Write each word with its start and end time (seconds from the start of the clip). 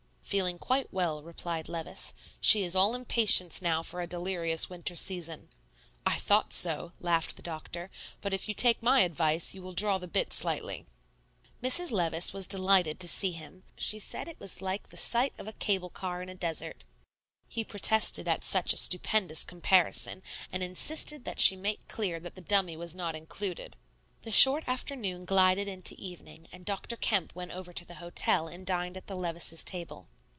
"Feeling 0.31 0.59
quite 0.59 0.93
well," 0.93 1.21
replied 1.21 1.67
Levice; 1.67 2.13
"she 2.39 2.63
is 2.63 2.73
all 2.73 2.95
impatience 2.95 3.61
now 3.61 3.83
for 3.83 3.99
a 3.99 4.07
delirious 4.07 4.69
winter 4.69 4.95
season." 4.95 5.49
"I 6.05 6.17
thought 6.19 6.53
so," 6.53 6.93
laughed 7.01 7.35
the 7.35 7.41
doctor; 7.41 7.89
"but 8.21 8.33
if 8.33 8.47
you 8.47 8.53
take 8.53 8.81
my 8.81 9.01
advice, 9.01 9.53
you 9.53 9.61
will 9.61 9.73
draw 9.73 9.97
the 9.97 10.07
bit 10.07 10.31
slightly." 10.31 10.85
Mrs. 11.61 11.91
Levice 11.91 12.31
was 12.31 12.47
delighted 12.47 12.97
to 13.01 13.09
see 13.09 13.31
him; 13.33 13.63
she 13.75 13.99
said 13.99 14.29
it 14.29 14.39
was 14.39 14.61
like 14.61 14.87
the 14.87 14.95
sight 14.95 15.33
of 15.37 15.49
a 15.49 15.51
cable 15.51 15.89
car 15.89 16.21
in 16.21 16.29
a 16.29 16.33
desert. 16.35 16.85
He 17.49 17.65
protested 17.65 18.25
at 18.29 18.45
such 18.45 18.71
a 18.71 18.77
stupendous 18.77 19.43
comparison, 19.43 20.23
and 20.49 20.63
insisted 20.63 21.25
that 21.25 21.41
she 21.41 21.57
make 21.57 21.89
clear 21.89 22.21
that 22.21 22.35
the 22.35 22.39
dummy 22.41 22.77
was 22.77 22.95
not 22.95 23.17
included. 23.17 23.75
The 24.21 24.31
short 24.31 24.63
afternoon 24.65 25.25
glided 25.25 25.67
into 25.67 25.93
evening, 25.97 26.47
and 26.53 26.63
Dr. 26.63 26.95
Kemp 26.95 27.35
went 27.35 27.51
over 27.51 27.73
to 27.73 27.83
the 27.83 27.95
hotel 27.95 28.47
and 28.47 28.65
dined 28.65 28.95
at 28.95 29.07
the 29.07 29.15
Levices' 29.17 29.65
table. 29.65 30.07